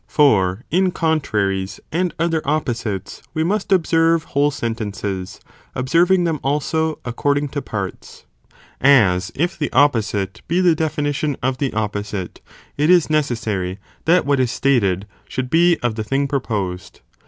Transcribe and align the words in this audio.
For 0.07 0.65
in 0.71 0.89
contraries, 0.89 1.79
and 1.91 2.11
other 2.17 2.41
opposites, 2.43 3.21
we 3.35 3.43
must 3.43 3.71
observe 3.71 4.23
whole 4.33 4.49
sentences, 4.49 5.39
observing 5.75 6.23
them 6.23 6.39
also, 6.43 6.97
according 7.05 7.49
to 7.49 7.61
parts; 7.61 8.25
as 8.81 9.31
if 9.35 9.59
the 9.59 9.71
opposite 9.73 10.33
t 10.33 10.41
(be 10.47 10.59
the 10.59 10.73
definition) 10.73 11.37
of 11.43 11.59
the 11.59 11.71
opposite, 11.73 12.41
it 12.79 12.89
ig 12.89 13.11
necessary 13.11 13.77
that 14.05 14.25
what 14.25 14.39
is 14.39 14.49
stated, 14.49 15.05
should 15.29 15.51
be§ 15.51 15.77
of 15.83 15.93
the 15.93 16.03
thing 16.03 16.27
proposed. 16.27 17.01